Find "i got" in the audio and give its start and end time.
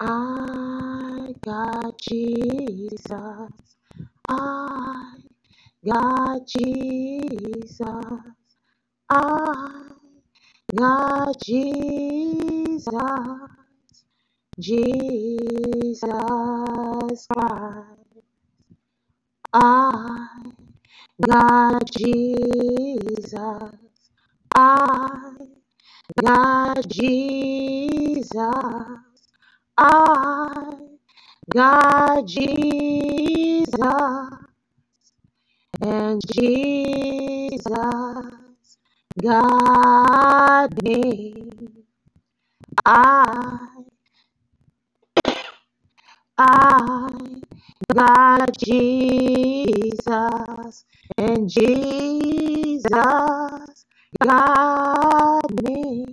0.00-1.98, 4.28-6.46, 9.10-11.40, 19.52-21.90, 24.54-26.88, 29.80-32.26, 46.38-48.58